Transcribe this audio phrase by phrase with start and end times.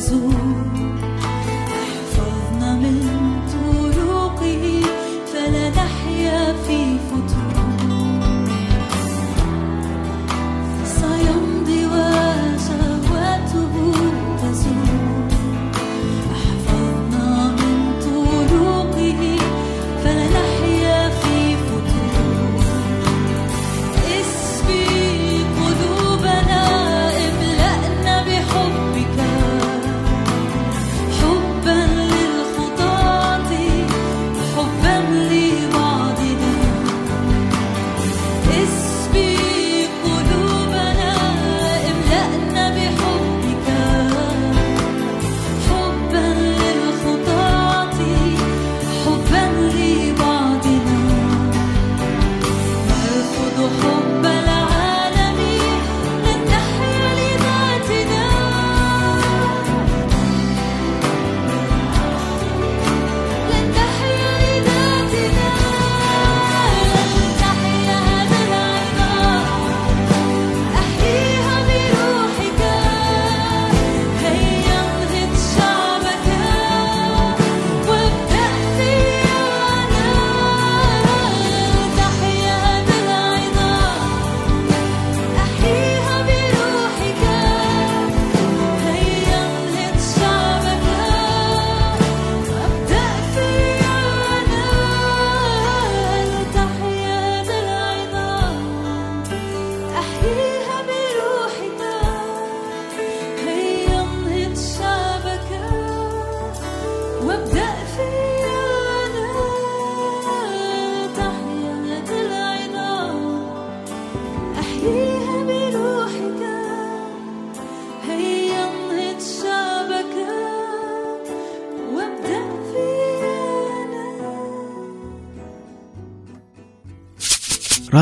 [0.00, 0.79] 满足。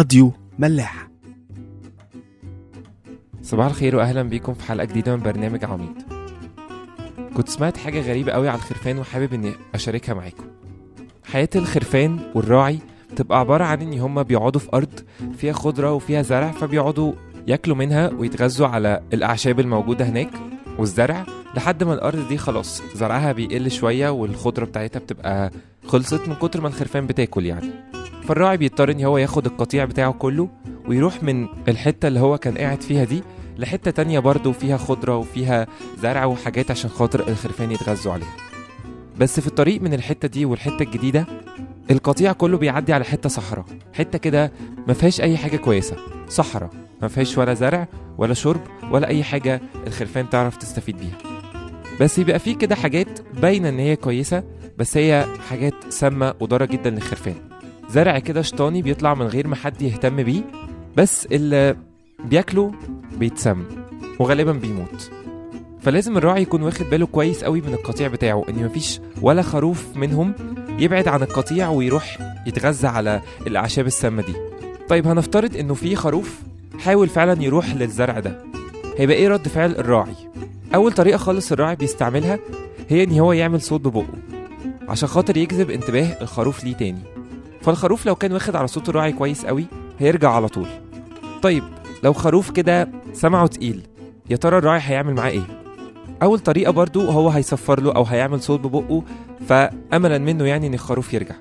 [0.09, 1.09] راديو ملاح.
[3.43, 6.03] صباح الخير واهلا بيكم في حلقة جديدة من برنامج عميد.
[7.37, 10.45] كنت سمعت حاجة غريبة قوي على الخرفان وحابب إني أشاركها معاكم.
[11.25, 12.79] حياة الخرفان والراعي
[13.13, 15.01] بتبقى عبارة عن إن هما بيقعدوا في أرض
[15.37, 17.13] فيها خضرة وفيها زرع فبيقعدوا
[17.47, 20.31] ياكلوا منها ويتغذوا على الأعشاب الموجودة هناك
[20.79, 21.27] والزرع.
[21.57, 25.51] لحد ما الأرض دي خلاص زرعها بيقل شوية والخضرة بتاعتها بتبقى
[25.87, 27.71] خلصت من كتر ما الخرفان بتاكل يعني.
[28.29, 30.49] فالراعي بيضطر إن هو ياخد القطيع بتاعه كله
[30.89, 33.23] ويروح من الحتة اللي هو كان قاعد فيها دي
[33.59, 35.67] لحتة تانية برضه فيها خضرة وفيها
[36.03, 38.37] زرع وحاجات عشان خاطر الخرفان يتغذوا عليها.
[39.19, 41.27] بس في الطريق من الحتة دي والحتة الجديدة
[41.91, 43.65] القطيع كله بيعدي على حتة صحراء.
[43.95, 44.53] حتة كده
[44.89, 45.97] ما فيهاش أي حاجة كويسة.
[46.29, 46.71] صحراء.
[47.03, 47.89] ما فيهاش ولا زرع
[48.19, 48.61] ولا شرب
[48.91, 51.19] ولا أي حاجة الخرفان تعرف تستفيد بيها.
[52.01, 54.43] بس يبقى في كده حاجات باينة إن هي كويسة
[54.79, 57.35] بس هي حاجات سامة وضاره جدا للخرفان.
[57.91, 60.43] زرع كده شيطاني بيطلع من غير ما حد يهتم بيه
[60.97, 61.77] بس اللي
[62.25, 62.73] بياكله
[63.19, 63.65] بيتسم
[64.19, 65.11] وغالبا بيموت.
[65.81, 70.33] فلازم الراعي يكون واخد باله كويس قوي من القطيع بتاعه إن مفيش ولا خروف منهم
[70.79, 74.35] يبعد عن القطيع ويروح يتغذى على الأعشاب السامة دي.
[74.89, 76.41] طيب هنفترض إنه في خروف
[76.79, 78.43] حاول فعلا يروح للزرع ده.
[78.99, 80.15] هيبقى إيه رد فعل الراعي؟
[80.75, 82.39] أول طريقة خالص الراعي بيستعملها
[82.89, 84.07] هي إن هو يعمل صوت ببقه
[84.89, 87.18] عشان خاطر يجذب انتباه الخروف ليه تاني.
[87.69, 89.67] فالخروف لو كان واخد على صوت الراعي كويس قوي
[89.99, 90.67] هيرجع على طول.
[91.43, 91.65] طيب
[92.03, 93.83] لو خروف كده سمعه تقيل
[94.31, 95.43] يا ترى الراعي هيعمل معاه إيه؟
[96.23, 99.03] أول طريقة برضو هو هيصفر له أو هيعمل صوت ببقه
[99.49, 101.35] فاملا منه يعني إن الخروف يرجع.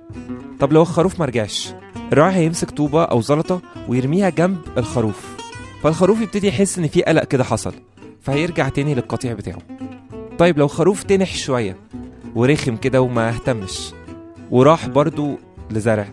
[0.60, 1.74] طب لو الخروف مرجعش
[2.14, 5.38] الراعي هيمسك طوبة أو زلطة ويرميها جنب الخروف.
[5.84, 7.74] فالخروف يبتدي يحس إن في قلق كده حصل
[8.22, 9.62] فهيرجع تاني للقطيع بتاعه.
[10.38, 11.78] طيب لو خروف تنح شوية
[12.36, 13.94] ورخم كده وما اهتمش
[14.52, 15.38] وراح برضو
[15.72, 16.08] لزرع.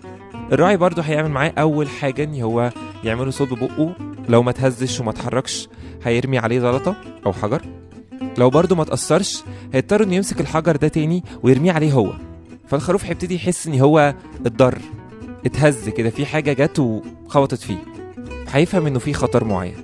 [0.53, 2.71] الراعي برضو هيعمل معاه أول حاجة إن هو
[3.05, 3.95] يعمله صوت ببقه
[4.29, 5.69] لو ما تهزش وما اتحركش
[6.05, 6.97] هيرمي عليه زلطة
[7.27, 7.63] أو حجر.
[8.39, 9.43] لو برضو ما تأثرش
[9.73, 12.13] هيضطر إنه يمسك الحجر ده تاني ويرميه عليه هو.
[12.69, 14.15] فالخروف هيبتدي يحس إن هو
[14.47, 14.79] اتضر
[15.47, 17.79] اتهز كده في حاجة جت وخبطت فيه.
[18.53, 19.75] هيفهم إنه في خطر معين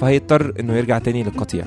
[0.00, 1.64] فهيضطر إنه يرجع تاني للقطيع.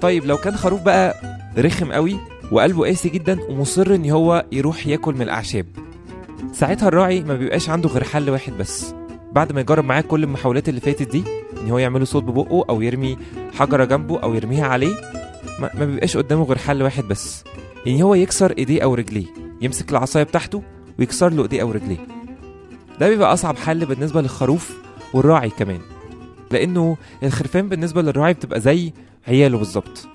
[0.00, 1.14] طيب لو كان خروف بقى
[1.58, 2.16] رخم قوي
[2.52, 5.66] وقلبه قاسي جدا ومصر إن هو يروح ياكل من الأعشاب.
[6.52, 8.94] ساعتها الراعي ما بيبقاش عنده غير حل واحد بس.
[9.32, 11.24] بعد ما يجرب معاه كل المحاولات اللي فاتت دي
[11.62, 13.18] إن هو يعمله صوت ببقه أو يرمي
[13.54, 14.94] حجرة جنبه أو يرميها عليه
[15.60, 17.44] ما, بيبقاش قدامه غير حل واحد بس.
[17.86, 19.26] يعني هو يكسر إيديه أو رجليه
[19.60, 20.62] يمسك العصاية بتاعته
[20.98, 22.06] ويكسر له إيديه أو رجليه.
[23.00, 24.76] ده بيبقى أصعب حل بالنسبة للخروف
[25.14, 25.80] والراعي كمان.
[26.50, 28.92] لأنه الخرفان بالنسبة للراعي بتبقى زي
[29.28, 30.08] عياله بالظبط.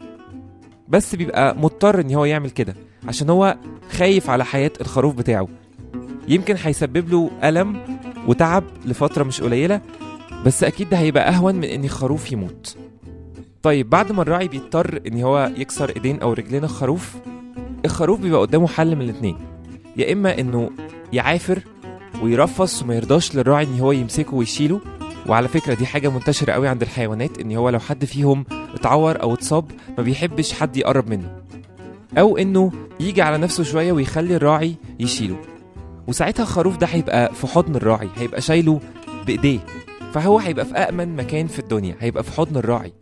[0.88, 2.76] بس بيبقى مضطر إن هو يعمل كده
[3.08, 3.58] عشان هو
[3.92, 5.48] خايف على حياة الخروف بتاعه.
[6.28, 7.80] يمكن هيسبب له ألم
[8.28, 9.82] وتعب لفترة مش قليلة
[10.46, 12.76] بس أكيد ده هيبقى أهون من إن الخروف يموت.
[13.64, 17.16] طيب بعد ما الراعي بيضطر إن هو يكسر إيدين أو رجلين الخروف
[17.86, 19.38] الخروف بيبقى قدامه حل من الاتنين.
[19.98, 20.70] يا إما إنه
[21.14, 21.60] يعافر
[22.24, 24.82] ويرفص وما يرضاش للراعي إن هو يمسكه ويشيله
[25.28, 29.34] وعلى فكرة دي حاجة منتشرة قوي عند الحيوانات إن هو لو حد فيهم اتعور أو
[29.34, 31.36] اتصاب ما بيحبش حد يقرب منه.
[32.18, 35.38] أو إنه يجي على نفسه شوية ويخلي الراعي يشيله.
[36.12, 38.80] وساعتها الخروف ده هيبقى في حضن الراعي هيبقى شايله
[39.28, 39.60] بإيديه.
[40.14, 42.94] فهو هيبقى في أأمن مكان في الدنيا هيبقى في حضن الراعي.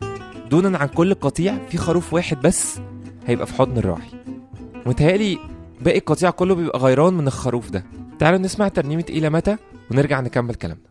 [0.51, 2.79] دونا عن كل قطيع في خروف واحد بس
[3.27, 4.09] هيبقى في حضن الراعي.
[4.85, 5.37] متهيألي
[5.81, 7.83] باقي القطيع كله بيبقى غيران من الخروف ده.
[8.19, 9.57] تعالوا نسمع ترنيمة إلى متى
[9.91, 10.88] ونرجع نكمل كلامنا.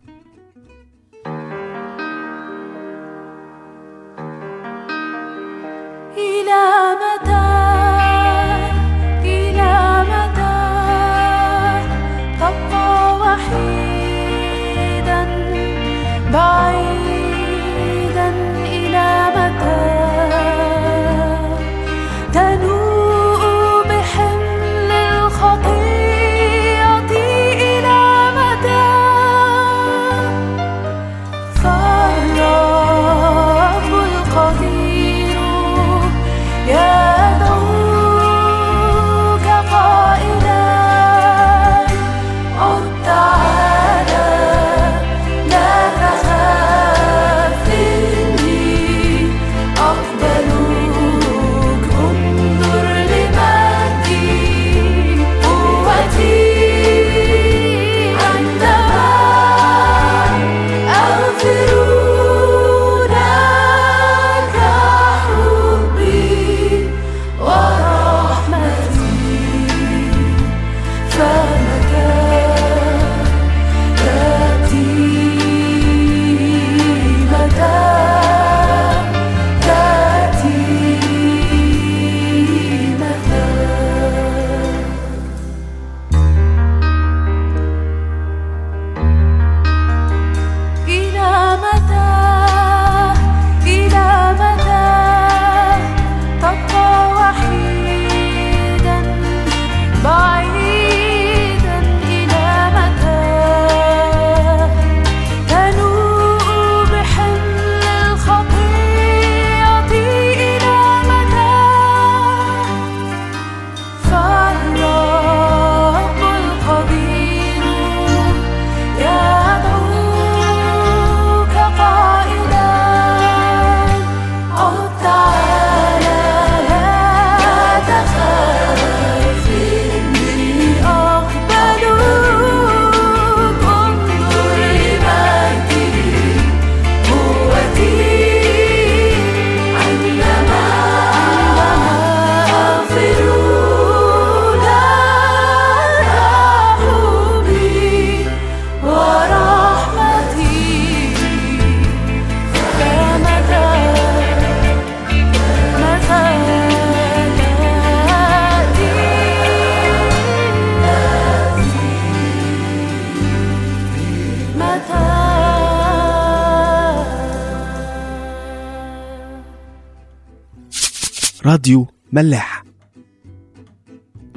[171.48, 172.64] راديو ملاح.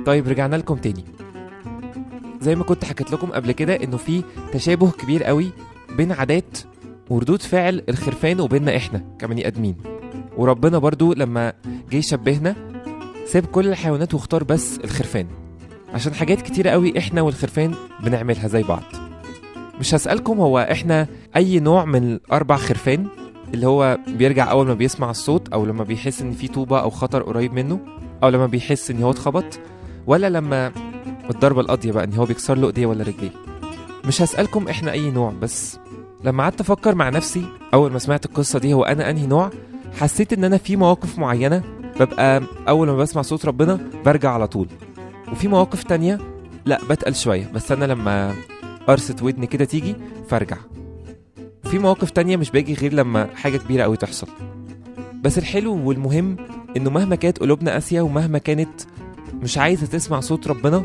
[0.06, 1.03] طيب رجعنا لكم تاني.
[2.41, 5.51] زي ما كنت حكيت لكم قبل كده إنه في تشابه كبير قوي
[5.98, 6.58] بين عادات
[7.10, 9.75] وردود فعل الخرفان وبيننا إحنا كبني آدمين.
[10.38, 11.53] وربنا برضو لما
[11.91, 12.56] جه يشبهنا
[13.25, 15.27] ساب كل الحيوانات واختار بس الخرفان.
[15.94, 18.84] عشان حاجات كتيرة قوي إحنا والخرفان بنعملها زي بعض.
[19.80, 23.08] مش هسألكم هو إحنا أي نوع من الأربع خرفان؟
[23.53, 27.24] اللي هو بيرجع أول ما بيسمع الصوت أو لما بيحس إن في طوبة أو خطر
[27.24, 27.79] قريب منه
[28.24, 29.60] أو لما بيحس إن هو اتخبط
[30.08, 30.72] ولا لما
[31.29, 33.31] الضربة القاضية بقى إن هو بيكسر له إيديه ولا رجليه.
[34.05, 35.79] مش هسألكم إحنا أي نوع بس
[36.24, 39.50] لما قعدت أفكر مع نفسي أول ما سمعت القصة دي هو أنا أنهي نوع؟
[40.00, 41.63] حسيت إن أنا في مواقف معينة
[42.00, 44.67] ببقى أول ما بسمع صوت ربنا برجع على طول.
[45.31, 46.20] وفي مواقف تانية
[46.65, 48.34] لأ بتقل شوية بس أنا لما
[48.88, 49.96] قرصة ودني كده تيجي
[50.29, 50.58] فأرجع.
[51.72, 54.28] في مواقف تانية مش باجي غير لما حاجة كبيرة قوي تحصل.
[55.22, 56.38] بس الحلو والمهم
[56.78, 58.82] إنه مهما كانت قلوبنا قاسية ومهما كانت
[59.34, 60.84] مش عايزة تسمع صوت ربنا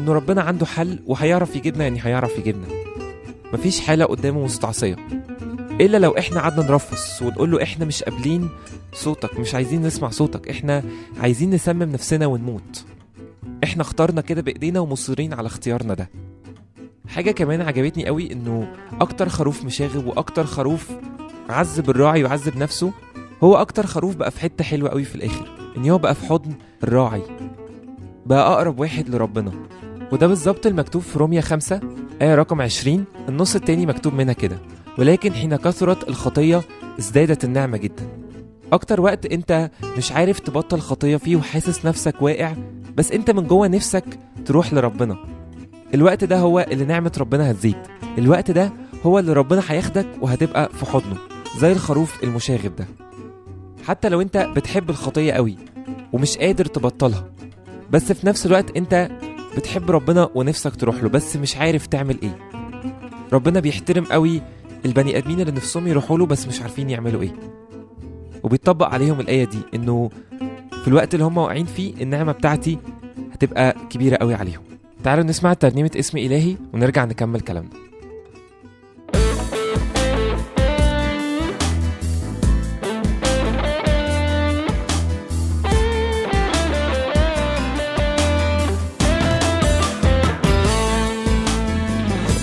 [0.00, 2.66] إنه ربنا عنده حل وهيعرف يجيبنا يعني هيعرف يجيبنا.
[3.52, 4.96] مفيش حالة قدامه مستعصية.
[5.80, 8.48] إلا لو إحنا قعدنا نرفص ونقول له إحنا مش قابلين
[8.92, 10.84] صوتك مش عايزين نسمع صوتك إحنا
[11.20, 12.84] عايزين نسمم نفسنا ونموت.
[13.64, 16.10] إحنا اخترنا كده بإيدينا ومصرين على اختيارنا ده.
[17.08, 20.88] حاجة كمان عجبتني قوي إنه أكتر خروف مشاغب وأكتر خروف
[21.48, 22.92] عذب الراعي وعذب نفسه
[23.44, 26.54] هو أكتر خروف بقى في حتة حلوة قوي في الآخر إن هو بقى في حضن
[26.84, 27.22] الراعي
[28.26, 29.52] بقى أقرب واحد لربنا.
[30.12, 31.80] وده بالظبط المكتوب في روميا 5
[32.22, 34.56] آية رقم 20 النص التاني مكتوب منها كده
[34.98, 36.62] ولكن حين كثرت الخطية
[36.98, 38.08] ازدادت النعمة جدا.
[38.72, 42.52] أكتر وقت أنت مش عارف تبطل خطية فيه وحاسس نفسك واقع
[42.96, 44.04] بس أنت من جوه نفسك
[44.46, 45.16] تروح لربنا.
[45.94, 47.76] الوقت ده هو اللي نعمة ربنا هتزيد.
[48.18, 48.72] الوقت ده
[49.06, 51.16] هو اللي ربنا هياخدك وهتبقى في حضنه
[51.58, 52.86] زي الخروف المشاغب ده.
[53.86, 55.56] حتى لو أنت بتحب الخطية قوي
[56.12, 57.24] ومش قادر تبطلها
[57.90, 59.08] بس في نفس الوقت أنت
[59.56, 62.38] بتحب ربنا ونفسك تروح له بس مش عارف تعمل إيه.
[63.32, 64.42] ربنا بيحترم قوي
[64.84, 67.32] البني آدمين اللي نفسهم يروحوا له بس مش عارفين يعملوا إيه.
[68.42, 70.10] وبيطبق عليهم الآية دي إنه
[70.82, 72.78] في الوقت اللي هم واقعين فيه النعمة بتاعتي
[73.32, 74.62] هتبقى كبيرة قوي عليهم.
[75.04, 77.70] تعالوا نسمع ترنيمة اسم إلهي ونرجع نكمل كلامنا.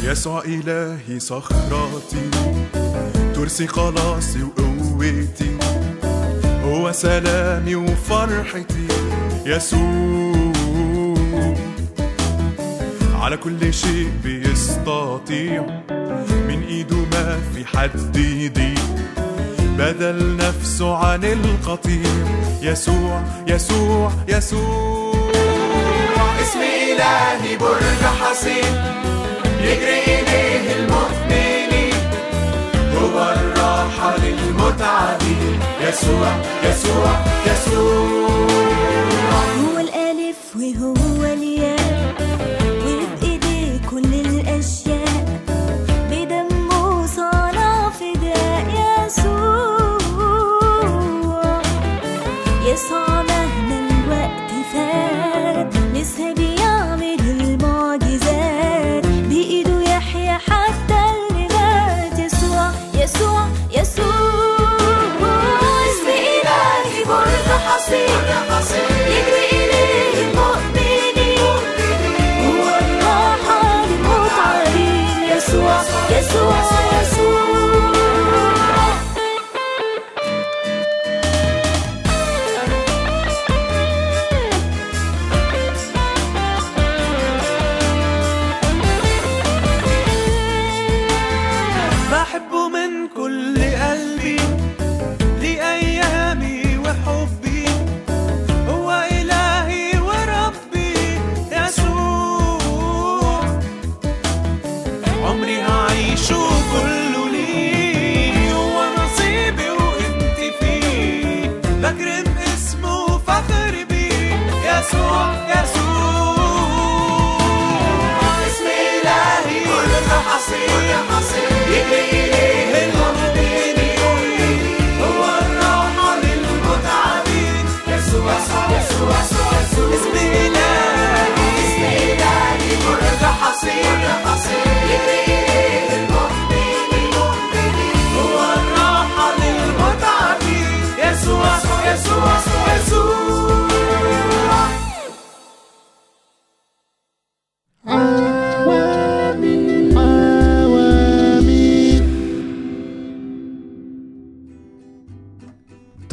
[0.03, 2.29] يسوع إلهي صخرتي
[3.35, 5.57] ترسي خلاصي وقوتي
[6.63, 8.87] هو سلامي وفرحتي
[9.45, 10.54] يسوع.
[13.25, 15.61] على كل شيء بيستطيع.
[16.47, 18.83] من إيده ما في حد يضيع.
[19.77, 22.11] بدل نفسه عن القطيع.
[22.61, 25.31] يسوع يسوع يسوع.
[26.41, 28.75] اسم إلهي برج حصين
[29.61, 31.93] يجري إليه المؤمنين.
[32.95, 37.84] هو الراحة للمتعبين يسوع يسوع يسوع.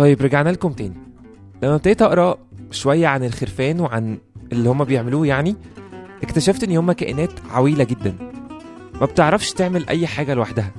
[0.03, 0.95] طيب رجعنا لكم تاني.
[1.63, 2.39] لما ابتديت أقرأ
[2.71, 4.19] شوية عن الخرفان وعن
[4.53, 5.57] اللي هما بيعملوه يعني
[6.23, 8.15] اكتشفت إن هما كائنات عويلة جدا.
[9.01, 10.73] ما بتعرفش تعمل أي حاجة لوحدها.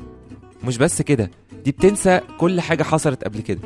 [0.64, 1.32] مش بس كده
[1.66, 3.60] دي بتنسى كل حاجة حصلت قبل كده.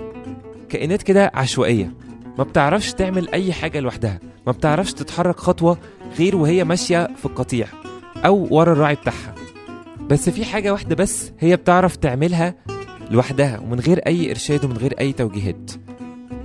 [0.70, 1.94] كائنات كده عشوائية.
[2.38, 4.20] ما بتعرفش تعمل أي حاجة لوحدها.
[4.48, 5.78] ما بتعرفش تتحرك خطوة
[6.18, 7.68] غير وهي ماشية في القطيع
[8.26, 9.36] أو ورا الراعي بتاعها.
[10.10, 12.56] بس في حاجة واحدة بس هي بتعرف تعملها
[13.12, 15.72] لوحدها ومن غير أي إرشاد ومن غير أي توجيهات.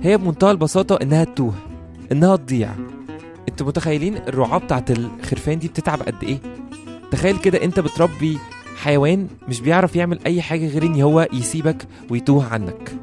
[0.01, 1.53] هي بمنتهى البساطة إنها تتوه
[2.11, 2.69] إنها تضيع.
[3.49, 6.37] أنتوا متخيلين الرعاة بتاعت الخرفان دي بتتعب قد إيه؟
[7.11, 8.37] تخيل كده أنت بتربي
[8.77, 12.95] حيوان مش بيعرف يعمل أي حاجة غير إن هو يسيبك ويتوه عنك.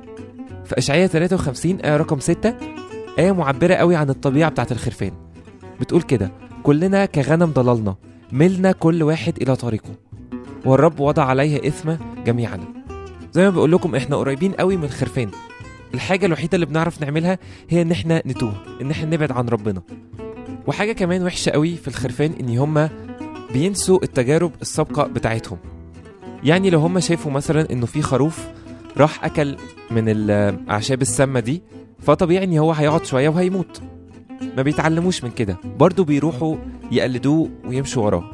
[0.64, 2.54] في أشعياء 53 إيه رقم 6
[3.18, 5.12] آية معبرة قوي عن الطبيعة بتاعت الخرفان.
[5.80, 6.30] بتقول كده
[6.62, 7.94] كلنا كغنم ضللنا
[8.32, 9.90] ملنا كل واحد إلى طريقه
[10.64, 11.92] والرب وضع عليه إثم
[12.26, 12.79] جميعنا
[13.32, 15.30] زي ما بقول لكم إحنا قريبين قوي من الخرفان
[15.94, 17.38] الحاجة الوحيدة اللي بنعرف نعملها
[17.68, 19.82] هي إن إحنا نتوه إن إحنا نبعد عن ربنا.
[20.66, 22.90] وحاجة كمان وحشة قوي في الخرفان إن هما
[23.52, 25.58] بينسوا التجارب السابقة بتاعتهم.
[26.44, 28.48] يعني لو هما شافوا مثلا إنه في خروف
[28.96, 29.56] راح أكل
[29.90, 31.62] من الاعشاب السامة دي
[32.02, 33.80] فطبيعي إن هو هيقعد شوية وهيموت.
[34.56, 35.56] ما بيتعلموش من كده.
[35.78, 36.56] برضو بيروحوا
[36.92, 38.30] يقلدوه ويمشوا وراه.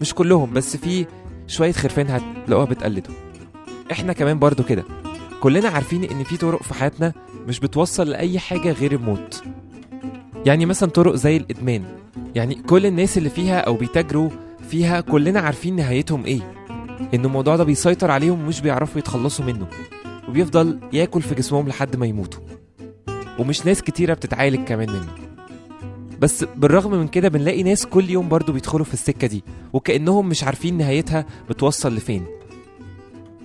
[0.00, 1.06] مش كلهم بس في
[1.46, 3.10] شوية خرفان هتلاقوها بتقلده.
[3.92, 4.84] إحنا كمان برضو كده.
[5.40, 7.12] كلنا عارفين إن في طرق في حياتنا
[7.46, 9.42] مش بتوصل لأي حاجة غير الموت.
[10.46, 11.84] يعني مثلا طرق زي الإدمان.
[12.34, 14.30] يعني كل الناس اللي فيها أو بيتاجروا
[14.70, 16.52] فيها كلنا عارفين نهايتهم إيه.
[17.14, 19.66] إن الموضوع ده بيسيطر عليهم ومش بيعرفوا يتخلصوا منه.
[20.28, 22.40] وبيفضل ياكل في جسمهم لحد ما يموتوا.
[23.38, 25.08] ومش ناس كتيرة بتتعالج كمان منه.
[26.20, 29.44] بس بالرغم من كده بنلاقي ناس كل يوم برضو بيدخلوا في السكة دي.
[29.72, 32.26] وكأنهم مش عارفين نهايتها بتوصل لفين.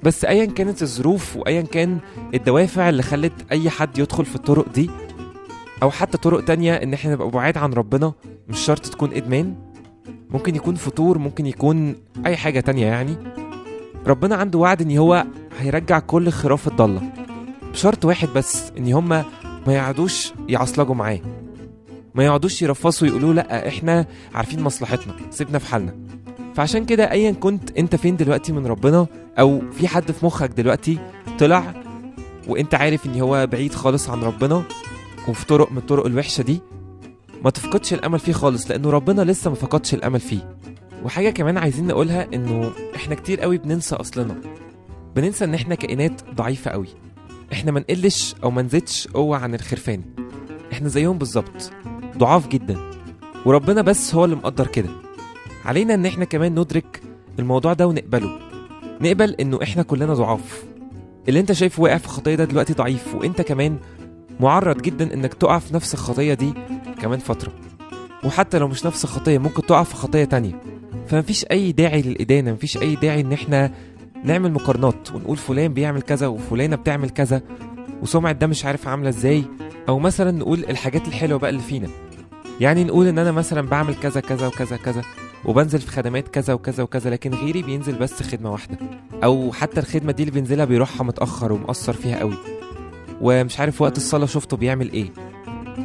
[0.04, 2.00] بس ايا كانت الظروف وايا كان
[2.34, 4.90] الدوافع اللي خلت أي حد يدخل في الطرق دي
[5.84, 8.14] أو حتى طرق تانية إن إحنا نبقى بعاد عن ربنا
[8.50, 9.56] مش شرط تكون إدمان.
[10.30, 13.16] ممكن يكون فطور ممكن يكون أي حاجة تانية يعني.
[14.08, 15.26] ربنا عنده وعد إن هو
[15.60, 17.02] هيرجع كل خراف الضالة
[17.72, 19.26] بشرط واحد بس إن هما
[19.68, 21.20] ما يقعدوش يعصلجوا معاه.
[22.16, 25.96] ما يقعدوش يرفصوا يقولوا لأ إحنا عارفين مصلحتنا سيبنا في حالنا.
[26.56, 29.08] فعشان كده ايا كنت أنت فين دلوقتي من ربنا
[29.40, 30.98] أو في حد في مخك دلوقتي
[31.40, 31.74] طلع
[32.48, 34.64] وأنت عارف إن هو بعيد خالص عن ربنا
[35.28, 36.62] وفي طرق من الطرق الوحشة دي
[37.44, 40.56] ما تفقدش الأمل فيه خالص لأنه ربنا لسه ما فقدش الأمل فيه.
[41.04, 44.36] وحاجة كمان عايزين نقولها إنه إحنا كتير قوي بننسى أصلنا.
[45.16, 46.88] بننسى إن إحنا كائنات ضعيفة قوي.
[47.54, 50.02] إحنا ما نقلش أو ما نزيدش قوة عن الخرفان.
[50.72, 51.72] إحنا زيهم بالظبط.
[52.18, 52.78] ضعاف جدا.
[53.46, 54.90] وربنا بس هو اللي مقدر كده.
[55.66, 57.02] علينا إن إحنا كمان ندرك
[57.40, 58.40] الموضوع ده ونقبله.
[59.02, 60.64] نقبل إنه إحنا كلنا ضعاف.
[61.28, 63.78] اللي أنت شايفه واقع في خطيه ده دلوقتي ضعيف وأنت كمان
[64.40, 66.54] معرض جدا إنك تقع في نفس الخطية دي
[67.02, 67.52] كمان فترة.
[68.24, 70.62] وحتى لو مش نفس الخطية ممكن تقع في خطية تانية.
[71.08, 73.72] فمفيش أي داعي للإدانة مفيش أي داعي إن إحنا
[74.24, 77.42] نعمل مقارنات ونقول فلان بيعمل كذا وفلانة بتعمل كذا
[78.02, 79.44] وسمعة ده مش عارف عاملة إزاي.
[79.90, 81.88] أو مثلا نقول الحاجات الحلوة بقى اللي فينا.
[82.60, 85.02] يعني نقول إن أنا مثلا بعمل كذا كذا وكذا كذا.
[85.46, 88.78] وبنزل في خدمات كذا وكذا وكذا لكن غيري بينزل بس خدمة واحدة.
[89.24, 92.38] أو حتى الخدمة دي اللي بينزلها بيروحها متأخر ومقصر فيها قوي.
[93.22, 95.10] ومش عارف وقت الصلاة شفته بيعمل إيه.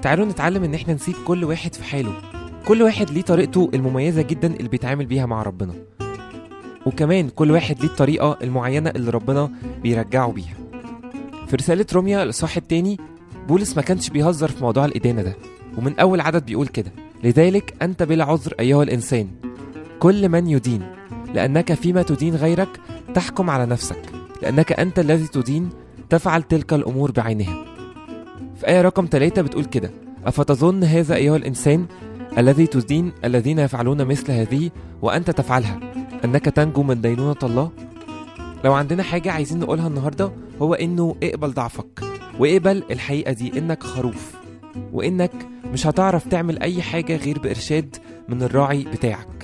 [0.03, 2.13] تعالوا نتعلم إن إحنا نسيب كل واحد في حاله.
[2.67, 5.75] كل واحد ليه طريقته المميزة جدا اللي بيتعامل بيها مع ربنا.
[6.87, 9.51] وكمان كل واحد ليه الطريقة المعينة اللي ربنا
[9.83, 10.55] بيرجعه بيها.
[11.47, 12.97] في رسالة روميا الاصحاح التاني
[13.49, 15.37] بولس ما كانش بيهزر في موضوع الإدانة ده.
[15.79, 16.93] ومن أول عدد بيقول كده
[17.25, 19.29] لذلك أنت بلا عذر أيها الإنسان
[19.99, 20.83] كل من يدين
[21.35, 22.69] لأنك فيما تدين غيرك
[23.15, 24.03] تحكم على نفسك
[24.43, 25.69] لأنك أنت الذي تدين
[26.11, 27.65] تفعل تلك الأمور بعينها.
[28.57, 29.91] في إيه رقم ثلاثة بتقول كده
[30.27, 31.87] أفتظن هذا أيها الإنسان
[32.39, 34.71] الذي تدين الذين يفعلون مثل هذه
[35.03, 35.81] وأنت تفعلها
[36.25, 37.71] أنك تنجو من دينونة الله؟
[38.65, 40.33] لو عندنا حاجة عايزين نقولها النهارده
[40.63, 42.01] هو إنه اقبل ضعفك
[42.39, 44.33] واقبل الحقيقة دي إنك خروف
[44.93, 45.33] وإنك
[45.73, 47.97] مش هتعرف تعمل أي حاجة غير بإرشاد
[48.29, 49.38] من الراعي بتاعك.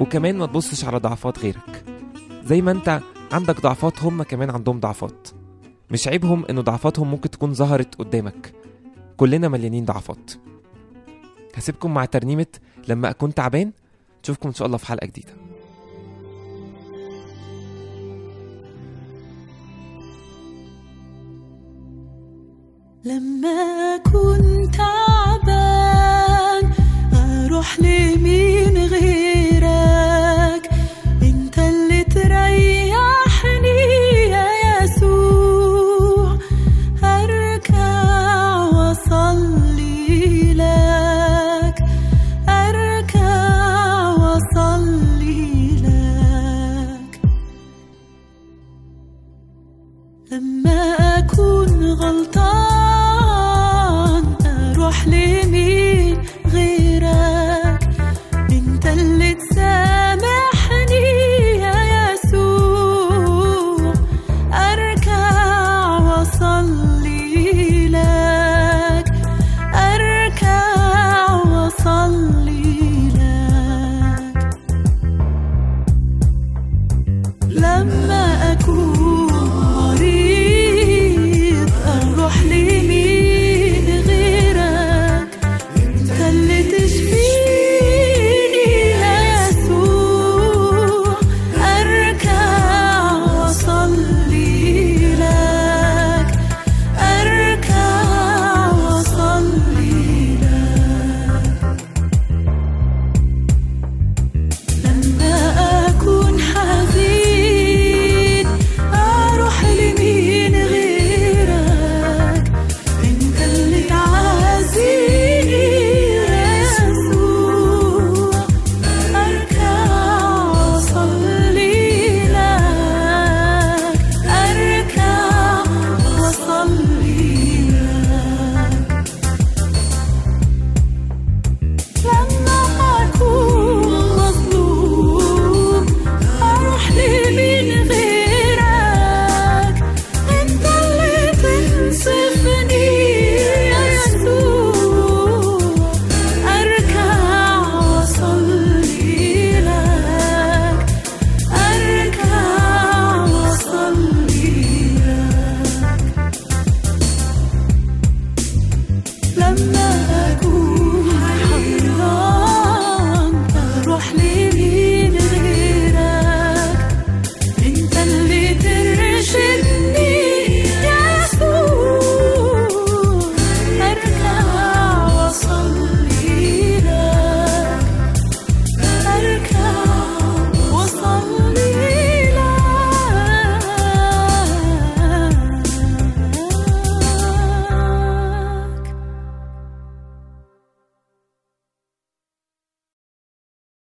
[0.00, 1.84] وكمان ما تبصش على ضعفات غيرك.
[2.44, 3.00] زي ما انت
[3.32, 5.28] عندك ضعفات هم كمان عندهم ضعفات.
[5.90, 8.52] مش عيبهم ان ضعفاتهم ممكن تكون ظهرت قدامك.
[9.16, 10.30] كلنا مليانين ضعفات.
[11.54, 12.46] هسيبكم مع ترنيمة
[12.88, 13.72] لما أكون تعبان.
[14.22, 15.32] نشوفكم إن شاء الله في حلقة جديدة.
[23.04, 23.48] لما
[23.94, 26.72] أكون تعبان
[27.14, 28.53] أروح لمين؟